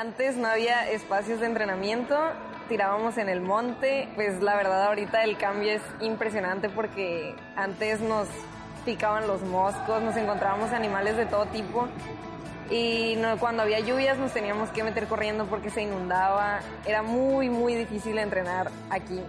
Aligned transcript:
Antes 0.00 0.34
no 0.38 0.48
había 0.48 0.90
espacios 0.90 1.40
de 1.40 1.46
entrenamiento, 1.46 2.16
tirábamos 2.70 3.18
en 3.18 3.28
el 3.28 3.42
monte, 3.42 4.08
pues 4.14 4.40
la 4.40 4.56
verdad 4.56 4.86
ahorita 4.86 5.24
el 5.24 5.36
cambio 5.36 5.72
es 5.72 5.82
impresionante 6.00 6.70
porque 6.70 7.34
antes 7.54 8.00
nos 8.00 8.26
picaban 8.86 9.26
los 9.26 9.42
moscos, 9.42 10.00
nos 10.00 10.16
encontrábamos 10.16 10.72
animales 10.72 11.18
de 11.18 11.26
todo 11.26 11.44
tipo 11.48 11.86
y 12.70 13.18
cuando 13.40 13.62
había 13.62 13.80
lluvias 13.80 14.16
nos 14.16 14.32
teníamos 14.32 14.70
que 14.70 14.82
meter 14.82 15.06
corriendo 15.06 15.44
porque 15.44 15.68
se 15.68 15.82
inundaba, 15.82 16.60
era 16.86 17.02
muy 17.02 17.50
muy 17.50 17.74
difícil 17.74 18.16
entrenar 18.16 18.70
aquí. 18.88 19.20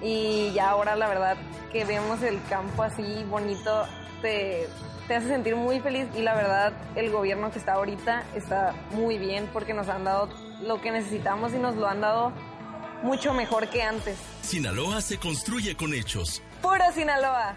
Y 0.00 0.52
ya 0.52 0.70
ahora 0.70 0.94
la 0.94 1.08
verdad 1.08 1.38
que 1.72 1.84
vemos 1.84 2.22
el 2.22 2.40
campo 2.48 2.84
así 2.84 3.26
bonito 3.28 3.84
te 4.20 4.68
te 5.10 5.16
hace 5.16 5.26
sentir 5.26 5.56
muy 5.56 5.80
feliz 5.80 6.06
y 6.14 6.22
la 6.22 6.36
verdad 6.36 6.72
el 6.94 7.10
gobierno 7.10 7.50
que 7.50 7.58
está 7.58 7.72
ahorita 7.72 8.22
está 8.36 8.76
muy 8.92 9.18
bien 9.18 9.48
porque 9.52 9.74
nos 9.74 9.88
han 9.88 10.04
dado 10.04 10.28
lo 10.62 10.80
que 10.80 10.92
necesitamos 10.92 11.52
y 11.52 11.58
nos 11.58 11.74
lo 11.74 11.88
han 11.88 12.00
dado 12.00 12.32
mucho 13.02 13.34
mejor 13.34 13.66
que 13.68 13.82
antes. 13.82 14.16
Sinaloa 14.42 15.00
se 15.00 15.18
construye 15.18 15.76
con 15.76 15.94
hechos. 15.94 16.42
Puro 16.62 16.84
Sinaloa. 16.94 17.56